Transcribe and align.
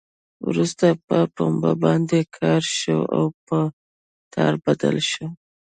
وروسته 0.49 0.85
په 1.07 1.17
پنبه 1.35 1.71
باندې 1.83 2.19
کار 2.37 2.61
شوی 2.79 2.99
او 3.15 3.25
په 3.47 3.59
تار 4.33 4.53
بدل 4.65 4.95
شوی. 5.09 5.27